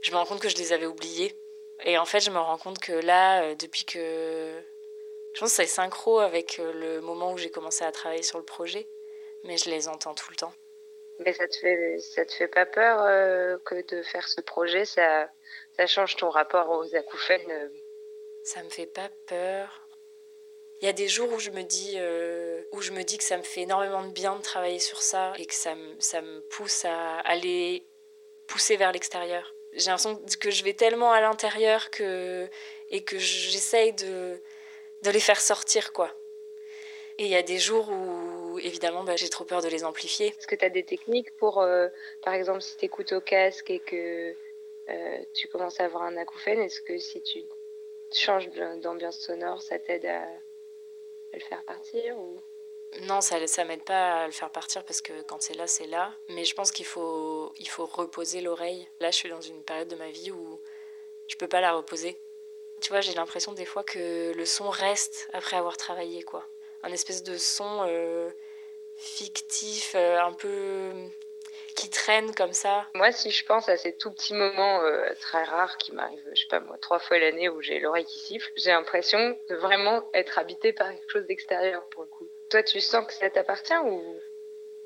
Je 0.00 0.10
me 0.10 0.16
rends 0.16 0.26
compte 0.26 0.40
que 0.40 0.48
je 0.48 0.56
les 0.56 0.72
avais 0.72 0.86
oubliés. 0.86 1.36
Et 1.84 1.98
en 1.98 2.06
fait, 2.06 2.20
je 2.20 2.30
me 2.30 2.38
rends 2.38 2.58
compte 2.58 2.78
que 2.78 2.92
là, 2.92 3.54
depuis 3.54 3.84
que... 3.84 4.62
Je 5.34 5.40
pense 5.40 5.50
que 5.50 5.56
c'est 5.56 5.66
synchro 5.66 6.20
avec 6.20 6.58
le 6.58 7.00
moment 7.02 7.32
où 7.32 7.38
j'ai 7.38 7.50
commencé 7.50 7.84
à 7.84 7.92
travailler 7.92 8.22
sur 8.22 8.38
le 8.38 8.44
projet. 8.44 8.88
Mais 9.44 9.58
je 9.58 9.68
les 9.68 9.88
entends 9.88 10.14
tout 10.14 10.30
le 10.30 10.36
temps. 10.36 10.52
Mais 11.18 11.32
ça 11.32 11.48
te 11.48 11.56
fait, 11.56 11.98
ça 12.00 12.24
te 12.24 12.32
fait 12.32 12.48
pas 12.48 12.66
peur 12.66 13.00
euh, 13.02 13.56
que 13.64 13.86
de 13.94 14.02
faire 14.02 14.28
ce 14.28 14.40
projet, 14.40 14.84
ça, 14.84 15.30
ça 15.76 15.86
change 15.86 16.16
ton 16.16 16.28
rapport 16.28 16.70
aux 16.70 16.94
acouphènes 16.94 17.50
euh, 17.50 17.68
Ça 18.42 18.62
me 18.62 18.68
fait 18.68 18.86
pas 18.86 19.08
peur. 19.26 19.86
Il 20.80 20.84
y 20.84 20.88
a 20.88 20.92
des 20.92 21.08
jours 21.08 21.32
où 21.32 21.38
je 21.38 21.50
me 21.50 21.62
dis, 21.62 21.94
euh, 21.96 22.62
où 22.72 22.82
je 22.82 22.92
me 22.92 23.02
dis 23.02 23.16
que 23.16 23.24
ça 23.24 23.38
me 23.38 23.42
fait 23.42 23.62
énormément 23.62 24.04
de 24.04 24.12
bien 24.12 24.36
de 24.36 24.42
travailler 24.42 24.78
sur 24.78 25.00
ça 25.00 25.32
et 25.38 25.46
que 25.46 25.54
ça 25.54 25.74
me, 25.74 25.98
ça 26.00 26.20
me 26.20 26.40
pousse 26.40 26.84
à 26.84 27.20
aller 27.20 27.86
pousser 28.46 28.76
vers 28.76 28.92
l'extérieur. 28.92 29.54
J'ai 29.72 29.90
l'impression 29.90 30.22
que 30.38 30.50
je 30.50 30.64
vais 30.64 30.74
tellement 30.74 31.12
à 31.12 31.20
l'intérieur 31.20 31.90
que 31.90 32.48
et 32.90 33.04
que 33.04 33.18
j'essaye 33.18 33.94
de, 33.94 34.42
de 35.02 35.10
les 35.10 35.20
faire 35.20 35.40
sortir 35.40 35.92
quoi. 35.92 36.14
Et 37.18 37.24
il 37.24 37.30
y 37.30 37.36
a 37.36 37.42
des 37.42 37.58
jours 37.58 37.88
où 37.88 38.25
évidemment 38.58 39.04
bah, 39.04 39.16
j'ai 39.16 39.28
trop 39.28 39.44
peur 39.44 39.62
de 39.62 39.68
les 39.68 39.84
amplifier. 39.84 40.28
Est-ce 40.28 40.46
que 40.46 40.54
tu 40.56 40.64
as 40.64 40.70
des 40.70 40.84
techniques 40.84 41.34
pour, 41.36 41.60
euh, 41.60 41.88
par 42.22 42.34
exemple, 42.34 42.62
si 42.62 42.76
tu 42.76 42.84
écoutes 42.84 43.12
au 43.12 43.20
casque 43.20 43.70
et 43.70 43.80
que 43.80 44.34
euh, 44.88 45.18
tu 45.32 45.48
commences 45.48 45.80
à 45.80 45.84
avoir 45.84 46.04
un 46.04 46.16
acouphène, 46.16 46.60
est-ce 46.60 46.80
que 46.80 46.98
si 46.98 47.20
tu 47.22 47.44
changes 48.12 48.48
d'ambiance 48.82 49.18
sonore, 49.18 49.60
ça 49.62 49.78
t'aide 49.78 50.06
à, 50.06 50.22
à 50.22 51.34
le 51.34 51.40
faire 51.40 51.62
partir 51.64 52.16
ou... 52.18 52.40
Non, 53.02 53.20
ça 53.20 53.44
ça 53.46 53.64
m'aide 53.64 53.82
pas 53.82 54.22
à 54.22 54.26
le 54.26 54.32
faire 54.32 54.50
partir 54.50 54.84
parce 54.84 55.02
que 55.02 55.22
quand 55.22 55.42
c'est 55.42 55.54
là, 55.54 55.66
c'est 55.66 55.86
là. 55.86 56.14
Mais 56.28 56.44
je 56.44 56.54
pense 56.54 56.70
qu'il 56.70 56.86
faut, 56.86 57.52
il 57.58 57.68
faut 57.68 57.84
reposer 57.84 58.40
l'oreille. 58.40 58.88
Là, 59.00 59.10
je 59.10 59.16
suis 59.16 59.28
dans 59.28 59.40
une 59.40 59.62
période 59.62 59.88
de 59.88 59.96
ma 59.96 60.10
vie 60.10 60.30
où 60.30 60.60
je 61.26 61.36
peux 61.36 61.48
pas 61.48 61.60
la 61.60 61.72
reposer. 61.72 62.16
Tu 62.80 62.90
vois, 62.90 63.00
j'ai 63.00 63.14
l'impression 63.14 63.52
des 63.52 63.64
fois 63.64 63.82
que 63.82 64.32
le 64.34 64.46
son 64.46 64.70
reste 64.70 65.28
après 65.32 65.56
avoir 65.56 65.76
travaillé, 65.76 66.22
quoi. 66.22 66.46
Un 66.82 66.92
espèce 66.92 67.22
de 67.22 67.36
son 67.36 67.84
euh, 67.88 68.30
fictif, 68.96 69.92
euh, 69.94 70.20
un 70.20 70.32
peu 70.32 70.92
qui 71.76 71.90
traîne 71.90 72.34
comme 72.34 72.54
ça. 72.54 72.88
Moi, 72.94 73.12
si 73.12 73.30
je 73.30 73.44
pense 73.44 73.68
à 73.68 73.76
ces 73.76 73.96
tout 73.96 74.10
petits 74.10 74.34
moments 74.34 74.80
euh, 74.80 75.08
très 75.20 75.44
rares 75.44 75.76
qui 75.76 75.92
m'arrivent, 75.92 76.28
je 76.34 76.40
sais 76.40 76.48
pas 76.48 76.60
moi, 76.60 76.78
trois 76.78 76.98
fois 76.98 77.18
l'année 77.18 77.48
où 77.50 77.60
j'ai 77.60 77.78
l'oreille 77.78 78.06
qui 78.06 78.18
siffle, 78.18 78.50
j'ai 78.56 78.70
l'impression 78.70 79.38
de 79.48 79.54
vraiment 79.54 80.08
être 80.14 80.38
habitée 80.38 80.72
par 80.72 80.90
quelque 80.90 81.10
chose 81.10 81.26
d'extérieur 81.26 81.84
pour 81.90 82.02
le 82.02 82.08
coup. 82.08 82.28
Toi, 82.48 82.62
tu 82.62 82.80
sens 82.80 83.06
que 83.06 83.12
ça 83.12 83.28
t'appartient 83.28 83.76
ou? 83.84 84.20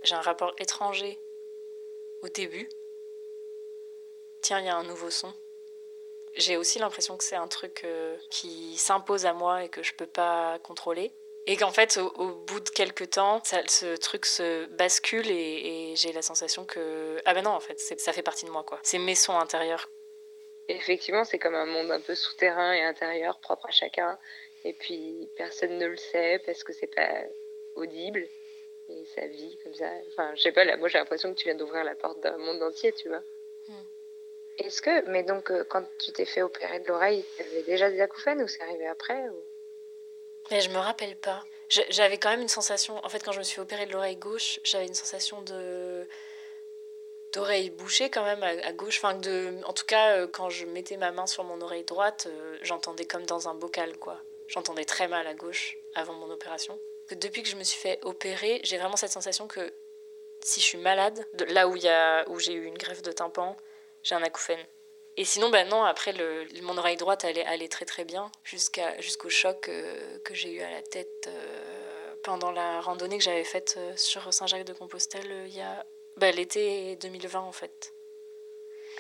J'ai 0.03 0.15
un 0.15 0.21
rapport 0.21 0.55
étranger 0.59 1.19
au 2.23 2.29
début. 2.29 2.69
Tiens, 4.41 4.59
il 4.59 4.67
y 4.67 4.69
a 4.69 4.77
un 4.77 4.85
nouveau 4.85 5.11
son. 5.11 5.33
J'ai 6.35 6.57
aussi 6.57 6.79
l'impression 6.79 7.17
que 7.17 7.25
c'est 7.25 7.37
un 7.37 7.49
truc 7.49 7.83
euh, 7.85 8.17
qui 8.31 8.77
s'impose 8.77 9.27
à 9.27 9.33
moi 9.33 9.65
et 9.65 9.69
que 9.69 9.83
je 9.83 9.95
peux 9.95 10.07
pas 10.07 10.59
contrôler. 10.61 11.13
Et 11.47 11.57
qu'en 11.57 11.73
fait, 11.73 11.97
au, 11.97 12.07
au 12.17 12.35
bout 12.35 12.61
de 12.61 12.69
quelques 12.71 13.11
temps, 13.11 13.43
ça- 13.45 13.67
ce 13.69 13.97
truc 13.97 14.27
se 14.27 14.67
bascule 14.67 15.29
et, 15.31 15.91
et 15.93 15.97
j'ai 15.97 16.13
la 16.13 16.23
sensation 16.23 16.65
que. 16.65 17.21
Ah 17.25 17.35
ben 17.35 17.43
non, 17.45 17.51
en 17.51 17.61
fait, 17.61 17.79
ça 17.81 18.13
fait 18.13 18.23
partie 18.23 18.47
de 18.47 18.51
moi, 18.51 18.63
quoi. 18.65 18.79
C'est 18.83 18.99
mes 18.99 19.15
sons 19.15 19.39
intérieurs. 19.39 19.89
effectivement, 20.69 21.25
c'est 21.25 21.39
comme 21.39 21.55
un 21.57 21.67
monde 21.67 21.91
un 21.91 22.01
peu 22.01 22.15
souterrain 22.15 22.73
et 22.73 22.83
intérieur, 22.83 23.41
propre 23.41 23.67
à 23.67 23.71
chacun. 23.73 24.19
Et 24.65 24.73
puis, 24.75 25.29
personne 25.37 25.79
ne 25.79 25.87
le 25.87 25.97
sait 25.97 26.41
parce 26.47 26.63
que 26.65 26.73
c'est 26.73 26.95
pas 26.95 27.23
audible. 27.75 28.29
Et 28.89 29.05
ça 29.15 29.27
vit 29.27 29.59
comme 29.65 29.75
ça. 29.75 29.91
Enfin, 30.09 30.33
je 30.37 30.43
sais 30.43 30.53
pas, 30.53 30.65
là, 30.65 30.77
moi 30.77 30.89
j'ai 30.89 30.99
l'impression 30.99 31.33
que 31.33 31.39
tu 31.39 31.45
viens 31.49 31.55
d'ouvrir 31.57 31.85
la 31.85 31.95
porte 31.97 32.21
d'un 32.21 32.37
monde 32.39 32.63
entier, 32.63 32.93
tu 32.93 33.09
vois. 33.09 33.23
Hmm. 33.69 33.85
Est-ce 34.59 34.83
que, 34.83 35.09
mais 35.11 35.23
donc, 35.25 35.51
euh, 35.51 35.65
quand 35.65 35.85
tu 35.99 36.13
t'es 36.13 36.25
fait 36.27 36.43
opérer 36.43 36.81
de 36.81 36.89
l'oreille, 36.89 37.25
t'avais 37.39 37.63
déjà 37.65 37.91
des 37.91 38.01
acouphènes 38.01 38.43
ou 38.43 38.49
c'est 38.49 38.63
arrivé 38.63 38.87
après 38.87 39.29
ou... 39.31 39.45
Mais 40.51 40.61
je 40.61 40.71
me 40.71 40.79
rappelle 40.79 41.17
pas. 41.17 41.45
J'avais 41.69 42.19
quand 42.19 42.31
même 42.31 42.41
une 42.41 42.49
sensation. 42.49 43.05
En 43.05 43.09
fait, 43.09 43.23
quand 43.23 43.33
je 43.33 43.39
me 43.39 43.45
suis 43.45 43.61
opérée 43.61 43.87
de 43.87 43.93
l'oreille 43.93 44.17
gauche, 44.17 44.59
j'avais 44.65 44.87
une 44.87 44.95
sensation 44.95 45.43
de 45.43 46.09
d'oreille 47.33 47.71
bouchée 47.71 48.11
quand 48.11 48.25
même 48.25 48.43
à, 48.43 48.73
gauche. 48.73 48.99
Enfin, 48.99 49.15
de, 49.15 49.61
en 49.65 49.73
tout 49.73 49.87
cas, 49.87 50.17
euh, 50.17 50.27
quand 50.27 50.51
je 50.51 50.67
mettais 50.67 50.97
ma 50.97 51.13
main 51.13 51.29
sur 51.29 51.45
mon 51.45 51.61
oreille 51.61 51.85
droite, 51.85 52.27
euh, 52.29 52.59
j'entendais 52.63 53.05
comme 53.05 53.25
dans 53.25 53.49
un 53.49 53.55
bocal, 53.55 53.97
quoi. 53.99 54.21
J'entendais 54.49 54.85
très 54.85 55.07
mal 55.07 55.29
à 55.29 55.35
gauche 55.35 55.79
avant 55.95 56.15
mon 56.15 56.29
opération. 56.29 56.81
Depuis 57.13 57.45
que 57.45 57.49
je 57.49 57.55
me 57.55 57.63
suis 57.63 57.79
fait 57.79 58.01
opérer, 58.03 58.61
j'ai 58.65 58.79
vraiment 58.79 58.97
cette 58.97 59.13
sensation 59.13 59.47
que 59.47 59.73
si 60.43 60.61
je 60.61 60.65
suis 60.65 60.79
malade, 60.79 61.25
de 61.35 61.45
là 61.45 61.69
où 61.69 61.77
y 61.77 61.89
où 62.27 62.41
j'ai 62.41 62.55
eu 62.55 62.65
une 62.65 62.79
greffe 62.79 63.03
de 63.03 63.13
tympan, 63.13 63.57
j'ai 64.03 64.17
un 64.17 64.23
acouphène. 64.23 64.65
Et 65.21 65.27
sinon, 65.27 65.51
ben 65.51 65.69
non, 65.69 65.85
après, 65.85 66.15
le, 66.15 66.47
mon 66.63 66.79
oreille 66.79 66.97
droite 66.97 67.27
allait, 67.27 67.45
allait 67.45 67.69
très 67.69 67.85
très 67.85 68.07
bien 68.07 68.33
jusqu'à, 68.43 68.99
jusqu'au 69.03 69.29
choc 69.29 69.69
euh, 69.69 70.19
que 70.25 70.33
j'ai 70.33 70.51
eu 70.51 70.63
à 70.63 70.71
la 70.71 70.81
tête 70.81 71.29
euh, 71.29 72.15
pendant 72.23 72.51
la 72.51 72.81
randonnée 72.81 73.19
que 73.19 73.25
j'avais 73.25 73.45
faite 73.45 73.75
euh, 73.77 73.93
sur 73.97 74.33
Saint-Jacques-de-Compostelle 74.33 75.45
il 75.47 75.55
y 75.55 75.61
a 75.61 75.85
ben, 76.17 76.35
l'été 76.35 76.97
2020 76.97 77.39
en 77.39 77.53
fait. 77.53 77.93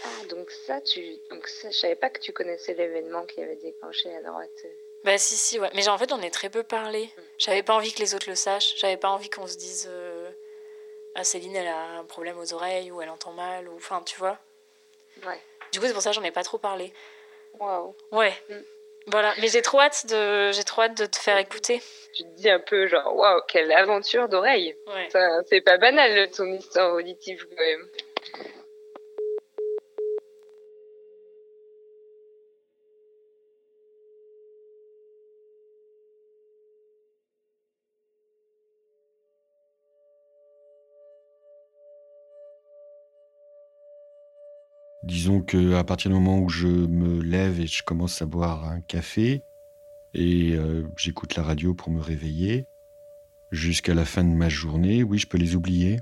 Ah, 0.05 0.27
donc 0.29 0.51
ça, 0.51 0.83
tu. 0.83 1.01
Donc 1.31 1.49
ça, 1.49 1.71
je 1.71 1.79
savais 1.79 1.97
pas 1.97 2.11
que 2.11 2.21
tu 2.21 2.35
connaissais 2.35 2.75
l'événement 2.75 3.25
qui 3.25 3.41
avait 3.43 3.57
déclenché 3.57 4.15
à 4.15 4.21
droite. 4.21 4.67
Bah 5.05 5.17
si, 5.17 5.39
si, 5.39 5.59
ouais. 5.59 5.71
Mais 5.75 5.89
en 5.89 5.97
fait, 5.97 6.13
on 6.13 6.21
est 6.21 6.31
très 6.31 6.51
peu 6.51 6.63
parlé. 6.63 7.09
J'avais 7.39 7.63
pas 7.63 7.73
envie 7.75 7.95
que 7.95 7.99
les 8.01 8.15
autres 8.15 8.29
le 8.29 8.35
sachent. 8.35 8.75
J'avais 8.77 8.99
pas 8.99 9.09
envie 9.09 9.31
qu'on 9.31 9.47
se 9.47 9.57
dise... 9.57 9.89
euh, 9.91 10.31
Ah, 11.15 11.25
Céline, 11.25 11.57
elle 11.57 11.69
a 11.69 11.99
un 11.99 12.05
problème 12.05 12.39
aux 12.39 12.53
oreilles, 12.53 12.91
ou 12.91 13.01
elle 13.01 13.09
entend 13.09 13.33
mal, 13.33 13.71
ou... 13.71 13.77
Enfin, 13.77 14.03
tu 14.03 14.19
vois. 14.19 14.39
Ouais. 15.27 15.41
Du 15.73 15.81
coup, 15.81 15.87
c'est 15.87 15.93
pour 15.93 16.03
ça 16.03 16.11
que 16.11 16.17
j'en 16.17 16.25
ai 16.25 16.31
pas 16.31 16.43
trop 16.43 16.59
parlé. 16.59 16.93
Waouh. 17.59 17.95
Ouais. 18.13 18.35
Mm. 18.49 18.55
Voilà. 19.07 19.35
Mais 19.41 19.49
j'ai 19.49 19.63
trop 19.63 19.81
hâte 19.81 20.07
de... 20.07 20.53
J'ai 20.53 20.65
trop 20.65 20.83
hâte 20.83 20.97
de 20.97 21.07
te 21.07 21.17
faire 21.17 21.39
écouter. 21.39 21.81
Tu 22.15 22.23
te 22.25 22.29
dis 22.37 22.51
un 22.51 22.61
peu 22.61 22.87
genre, 22.87 23.15
waouh, 23.17 23.41
quelle 23.49 23.73
aventure 23.73 24.29
d'oreille. 24.29 24.77
Ouais. 24.87 25.09
C'est 25.49 25.61
pas 25.61 25.79
banal 25.79 26.31
ton 26.31 26.47
histoire 26.53 26.95
auditive 26.95 27.47
quand 27.49 27.65
même. 27.65 27.89
Disons 45.21 45.43
que 45.43 45.75
à 45.75 45.85
partir 45.85 46.11
du 46.11 46.15
moment 46.15 46.39
où 46.39 46.49
je 46.49 46.67
me 46.67 47.21
lève 47.21 47.61
et 47.61 47.67
je 47.67 47.83
commence 47.83 48.23
à 48.23 48.25
boire 48.25 48.65
un 48.65 48.81
café 48.81 49.43
et 50.15 50.53
euh, 50.55 50.89
j'écoute 50.97 51.37
la 51.37 51.43
radio 51.43 51.75
pour 51.75 51.93
me 51.93 52.01
réveiller, 52.01 52.67
jusqu'à 53.51 53.93
la 53.93 54.07
fin 54.07 54.25
de 54.25 54.35
ma 54.35 54.49
journée, 54.49 55.03
oui, 55.03 55.19
je 55.19 55.27
peux 55.27 55.37
les 55.37 55.57
oublier. 55.57 56.01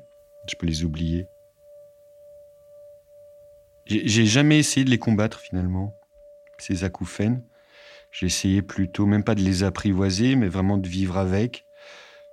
Je 0.49 0.55
peux 0.55 0.69
les 0.69 0.85
oublier. 0.85 1.27
J'ai 3.87 4.07
j'ai 4.07 4.25
jamais 4.25 4.61
essayé 4.61 4.85
de 4.85 4.91
les 4.91 5.01
combattre 5.01 5.41
finalement, 5.41 5.99
ces 6.59 6.85
acouphènes. 6.85 7.43
J'ai 8.13 8.27
essayé 8.27 8.63
plutôt, 8.63 9.05
même 9.05 9.25
pas 9.25 9.35
de 9.35 9.43
les 9.43 9.65
apprivoiser, 9.65 10.37
mais 10.37 10.47
vraiment 10.47 10.79
de 10.79 10.87
vivre 10.87 11.17
avec, 11.17 11.67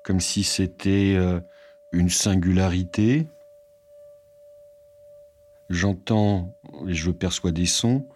comme 0.03 0.19
si 0.19 0.43
c'était 0.43 1.15
euh, 1.15 1.39
une 1.91 2.09
singularité. 2.09 3.25
J'entends 5.69 6.55
et 6.88 6.93
je 6.93 7.12
perçois 7.12 7.51
des 7.51 7.65
sons 7.65 8.07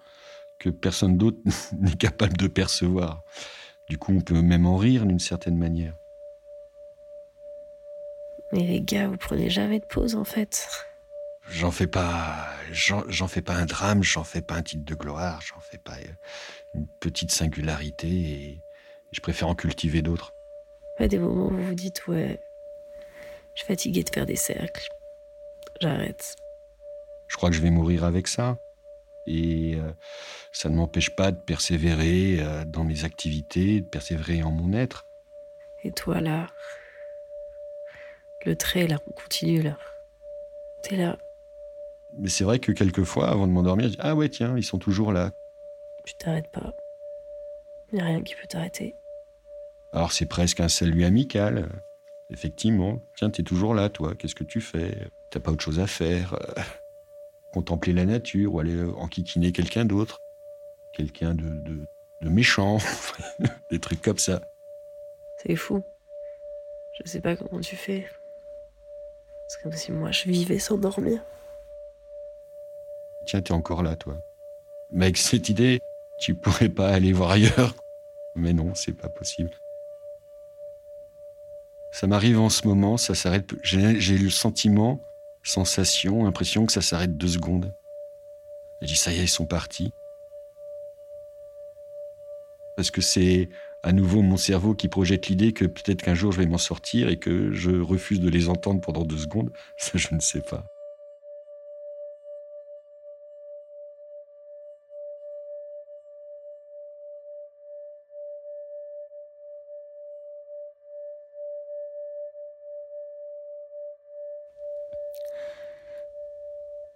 que 0.60 0.70
personne 0.70 1.18
d'autre 1.18 1.39
n'est 1.79 1.96
capable 1.96 2.38
de 2.38 2.48
percevoir. 2.48 3.24
Du 3.89 3.98
coup, 3.98 4.13
on 4.15 4.22
peut 4.22 4.41
même 4.41 4.65
en 4.65 4.77
rire 4.77 5.06
d'une 5.06 5.20
certaine 5.20 5.58
manière. 5.58 5.96
Mais 8.51 8.63
les 8.63 8.82
gars, 8.82 9.08
vous 9.08 9.18
prenez 9.18 9.50
jamais 9.50 9.79
de 9.79 9.86
pause 9.86 10.15
en 10.15 10.24
fait. 10.24 10.68
J'en 11.51 11.72
fais 11.72 11.88
pas, 11.88 12.48
j'en 12.72 13.27
fais 13.27 13.41
pas 13.41 13.56
un 13.56 13.65
drame, 13.65 14.03
j'en 14.03 14.24
fais 14.24 14.41
pas 14.41 14.56
un 14.56 14.62
titre 14.62 14.86
de 14.86 14.94
gloire, 14.94 15.41
j'en 15.41 15.60
fais 15.60 15.79
pas 15.79 15.98
euh, 15.98 16.13
une 16.75 16.88
petite 17.00 17.32
singularité 17.32 18.08
et 18.08 18.62
je 19.12 19.20
préfère 19.20 19.48
en 19.48 19.56
cultiver 19.56 20.03
d'autres. 20.03 20.34
Pas 20.98 21.08
des 21.08 21.18
moments 21.18 21.48
où 21.48 21.56
vous 21.56 21.63
vous 21.63 21.74
dites, 21.74 22.06
ouais, 22.08 22.39
je 23.56 23.62
suis 23.62 23.68
fatiguée 23.68 24.03
de 24.03 24.10
faire 24.13 24.27
des 24.27 24.36
cercles. 24.36 24.88
J'arrête. 25.82 26.36
Je 27.29 27.38
crois 27.38 27.50
que 27.50 27.55
je 27.55 27.62
vais 27.62 27.69
mourir 27.69 28.03
avec 28.03 28.27
ça. 28.27 28.57
Et 29.27 29.75
euh, 29.75 29.91
ça 30.51 30.69
ne 30.69 30.75
m'empêche 30.75 31.15
pas 31.15 31.31
de 31.31 31.38
persévérer 31.38 32.38
euh, 32.39 32.65
dans 32.65 32.83
mes 32.83 33.05
activités, 33.05 33.81
de 33.81 33.86
persévérer 33.86 34.43
en 34.43 34.51
mon 34.51 34.74
être. 34.74 35.05
Et 35.83 35.91
toi 35.91 36.19
là, 36.19 36.48
le 38.45 38.55
trait 38.55 38.88
là, 38.88 38.97
on 39.08 39.12
continue 39.12 39.62
là. 39.62 39.77
T'es 40.82 40.95
là, 40.95 41.17
Mais 42.17 42.30
c'est 42.30 42.43
vrai 42.43 42.60
que 42.60 42.71
quelquefois, 42.71 43.30
avant 43.30 43.45
de 43.47 43.51
m'endormir, 43.51 43.86
je 43.88 43.91
dis 43.91 43.97
Ah 43.99 44.15
ouais, 44.15 44.30
tiens, 44.30 44.56
ils 44.58 44.63
sont 44.63 44.80
toujours 44.80 45.12
là. 45.12 45.32
tu 46.06 46.15
t'arrêtes 46.15 46.51
pas. 46.51 46.73
Y 47.91 47.99
a 47.99 48.06
rien 48.06 48.21
qui 48.23 48.36
peut 48.36 48.47
t'arrêter. 48.47 48.95
Alors 49.93 50.12
c'est 50.12 50.25
presque 50.25 50.60
un 50.60 50.69
salut 50.69 51.04
amical. 51.04 51.69
Effectivement. 52.32 52.99
Tiens, 53.15 53.30
t'es 53.30 53.43
toujours 53.43 53.73
là, 53.73 53.89
toi. 53.89 54.13
Qu'est-ce 54.15 54.36
que 54.36 54.43
tu 54.43 54.62
fais? 54.62 54.95
T'as 55.32 55.39
pas 55.39 55.51
autre 55.51 55.63
chose 55.63 55.80
à 55.80 55.88
faire 55.88 56.36
Contempler 57.53 57.93
la 57.93 58.05
nature 58.05 58.53
ou 58.53 58.59
aller 58.59 58.83
enquiquiner 58.97 59.51
quelqu'un 59.51 59.85
d'autre. 59.85 60.21
Quelqu'un 60.93 61.33
de, 61.33 61.49
de, 61.49 61.85
de 62.21 62.29
méchant. 62.29 62.77
Des 63.71 63.79
trucs 63.79 64.01
comme 64.01 64.19
ça. 64.19 64.41
C'est 65.38 65.55
fou. 65.55 65.83
Je 66.99 67.09
sais 67.09 67.21
pas 67.21 67.35
comment 67.35 67.62
tu 67.62 67.75
fais. 67.75 68.05
C'est 69.47 69.62
comme 69.63 69.73
si 69.73 69.91
moi 69.91 70.12
je 70.12 70.25
vivais 70.25 70.59
sans 70.59 70.77
dormir. 70.77 71.23
Tiens, 73.25 73.41
t'es 73.41 73.53
encore 73.53 73.83
là, 73.83 73.95
toi. 73.95 74.17
Mais 74.91 75.05
avec 75.05 75.17
cette 75.17 75.49
idée, 75.49 75.79
tu 76.19 76.35
pourrais 76.35 76.69
pas 76.69 76.89
aller 76.89 77.13
voir 77.13 77.31
ailleurs. 77.31 77.75
Mais 78.35 78.53
non, 78.53 78.75
c'est 78.75 78.93
pas 78.93 79.09
possible. 79.09 79.51
Ça 81.91 82.05
m'arrive 82.05 82.39
en 82.39 82.49
ce 82.49 82.67
moment, 82.67 82.97
ça 82.97 83.15
s'arrête. 83.15 83.51
j'ai 83.63 84.17
le 84.17 84.29
sentiment, 84.29 84.99
sensation, 85.43 86.25
impression 86.25 86.65
que 86.65 86.71
ça 86.71 86.82
s'arrête 86.82 87.17
deux 87.17 87.28
secondes. 87.28 87.73
Je 88.82 88.88
dis, 88.88 88.95
ça 88.95 89.12
y 89.12 89.19
est, 89.19 89.23
ils 89.23 89.28
sont 89.28 89.45
partis. 89.45 89.91
Parce 92.75 92.91
que 92.91 93.02
c'est 93.02 93.49
à 93.84 93.91
nouveau 93.91 94.21
mon 94.21 94.38
cerveau 94.38 94.73
qui 94.73 94.88
projette 94.88 95.28
l'idée 95.28 95.54
que 95.54 95.65
peut-être 95.65 96.02
qu'un 96.02 96.15
jour 96.15 96.32
je 96.32 96.39
vais 96.39 96.45
m'en 96.45 96.58
sortir 96.58 97.10
et 97.10 97.17
que 97.17 97.52
je 97.52 97.71
refuse 97.71 98.19
de 98.19 98.30
les 98.30 98.49
entendre 98.49 98.82
pendant 98.82 99.04
deux 99.04 99.17
secondes. 99.17 99.52
Ça, 99.78 99.97
je 99.97 100.13
ne 100.13 100.19
sais 100.19 100.41
pas. 100.41 100.65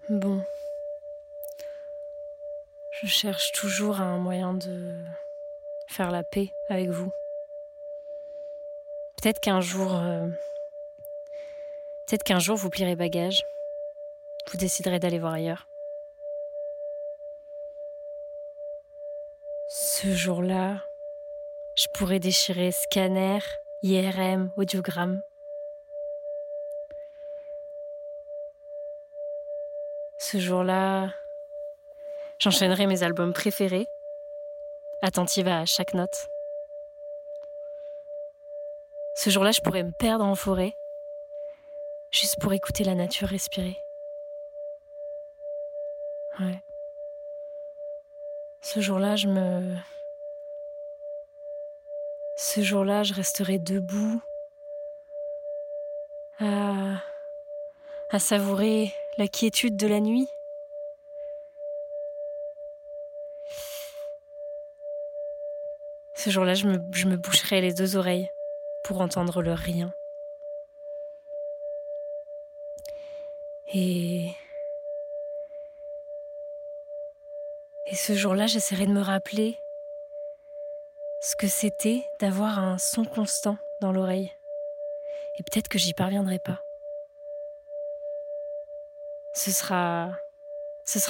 Bon. 0.10 0.42
Je 3.02 3.08
cherche 3.08 3.52
toujours 3.54 4.00
un 4.02 4.18
moyen 4.18 4.54
de 4.54 4.96
faire 5.88 6.12
la 6.12 6.24
paix 6.24 6.52
avec 6.70 6.90
vous. 6.90 7.12
Peut-être 9.18 9.40
qu'un 9.40 9.62
jour. 9.62 9.96
euh, 9.96 10.28
Peut-être 12.08 12.24
qu'un 12.24 12.40
jour 12.40 12.58
vous 12.58 12.70
plierez 12.70 12.96
bagage. 12.96 13.44
Vous 14.52 14.58
déciderez 14.58 15.00
d'aller 15.00 15.20
voir 15.20 15.34
ailleurs. 15.34 15.68
Ce 19.70 20.14
jour-là, 20.14 20.84
je 21.76 21.88
pourrais 21.94 22.20
déchirer 22.20 22.72
scanner, 22.72 23.40
IRM, 23.82 24.52
audiogramme. 24.58 25.22
Ce 30.34 30.40
jour-là, 30.40 31.10
j'enchaînerai 32.40 32.88
mes 32.88 33.04
albums 33.04 33.34
préférés, 33.34 33.86
attentive 35.04 35.48
à 35.48 35.64
chaque 35.68 35.94
note. 35.94 36.28
Ce 39.14 39.30
jour-là, 39.30 39.52
je 39.52 39.62
pourrais 39.62 39.84
me 39.84 39.92
perdre 39.92 40.26
en 40.26 40.34
forêt, 40.34 40.76
juste 42.10 42.40
pour 42.42 42.52
écouter 42.52 42.84
la 42.84 42.96
nature 42.96 43.28
respirer. 43.28 43.78
Ouais. 46.40 46.64
Ce 48.62 48.80
jour-là, 48.80 49.16
je 49.16 49.28
me... 49.28 49.76
Ce 52.38 52.62
jour-là, 52.62 53.04
je 53.04 53.14
resterai 53.14 53.60
debout 53.60 54.20
à... 56.40 56.96
à 58.10 58.18
savourer 58.18 58.96
la 59.18 59.28
quiétude 59.28 59.78
de 59.78 59.88
la 59.88 60.00
nuit. 60.00 60.28
Ce 66.16 66.30
jour-là, 66.30 66.54
je 66.54 66.68
me, 66.68 67.18
boucherai 67.18 67.62
les 67.62 67.74
deux 67.74 67.98
oreilles 67.98 68.30
pour 68.86 69.02
entendre 69.02 69.42
le 69.42 69.54
rien. 69.54 69.94
Et. 73.74 74.32
Et 77.88 77.96
ce 77.96 78.14
jour-là, 78.14 78.48
j'essaierai 78.48 78.86
de 78.88 78.94
me 78.94 79.02
rappeler 79.02 79.60
ce 81.22 81.36
que 81.36 81.48
c'était 81.48 82.04
d'avoir 82.20 82.58
un 82.58 82.78
son 82.78 83.04
constant 83.04 83.58
dans 83.82 83.92
l'oreille. 83.92 84.32
Et 85.38 85.44
peut-être 85.44 85.68
que 85.68 85.78
j'y 85.78 85.94
parviendrai 85.94 86.40
pas. 86.40 86.64
Ce 89.36 89.50
sera. 89.52 90.12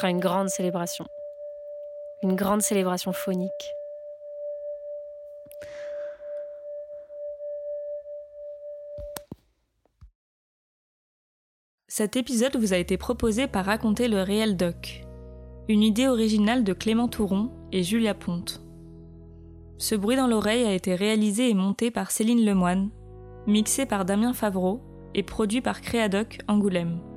Une 0.03 0.19
grande 0.19 0.49
célébration. 0.49 1.05
Une 2.21 2.35
grande 2.35 2.61
célébration 2.61 3.11
phonique. 3.11 3.51
Cet 11.89 12.15
épisode 12.15 12.55
vous 12.55 12.73
a 12.73 12.77
été 12.77 12.97
proposé 12.97 13.47
par 13.47 13.65
Raconter 13.65 14.07
le 14.07 14.21
réel 14.21 14.55
doc, 14.55 15.03
une 15.67 15.83
idée 15.83 16.07
originale 16.07 16.63
de 16.63 16.73
Clément 16.73 17.07
Touron 17.07 17.51
et 17.71 17.83
Julia 17.83 18.13
Ponte. 18.13 18.61
Ce 19.77 19.95
bruit 19.95 20.15
dans 20.15 20.27
l'oreille 20.27 20.65
a 20.65 20.73
été 20.73 20.95
réalisé 20.95 21.49
et 21.49 21.53
monté 21.53 21.91
par 21.91 22.09
Céline 22.09 22.45
Lemoine, 22.45 22.89
mixé 23.47 23.85
par 23.85 24.05
Damien 24.05 24.33
Favreau 24.33 24.81
et 25.13 25.23
produit 25.23 25.61
par 25.61 25.81
Créadoc 25.81 26.39
Angoulême. 26.47 27.12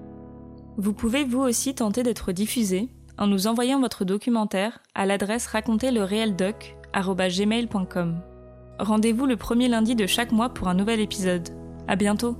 Vous 0.76 0.92
pouvez 0.92 1.24
vous 1.24 1.40
aussi 1.40 1.74
tenter 1.74 2.02
d'être 2.02 2.32
diffusé 2.32 2.90
en 3.18 3.26
nous 3.26 3.46
envoyant 3.46 3.80
votre 3.80 4.04
documentaire 4.04 4.80
à 4.94 5.06
l'adresse 5.06 5.46
raconterlereeldoc@gmail.com. 5.46 8.20
Rendez-vous 8.78 9.24
le 9.24 9.36
premier 9.36 9.68
lundi 9.68 9.94
de 9.94 10.06
chaque 10.06 10.32
mois 10.32 10.50
pour 10.50 10.68
un 10.68 10.74
nouvel 10.74 11.00
épisode. 11.00 11.48
À 11.88 11.96
bientôt! 11.96 12.36